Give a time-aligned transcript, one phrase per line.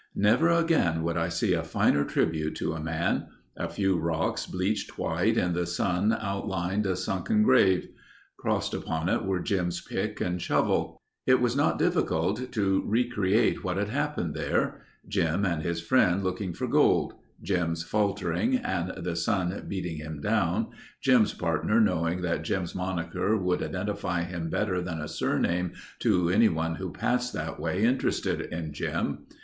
[0.15, 3.27] Never again would I see a finer tribute to man.
[3.55, 7.87] A few rocks bleached white in the sun outlined a sunken grave.
[8.35, 10.99] Crossed upon it were Jim's pick and shovel.
[11.27, 14.81] It was not difficult to recreate what had happened there.
[15.07, 17.13] Jim and his friend looking for gold.
[17.43, 20.69] Jim's faltering and the sun beating him down.
[20.99, 26.73] Jim's partner knowing that Jim's moniker would identify him better than a surname to anyone
[26.73, 29.27] who passed that way interested in Jim.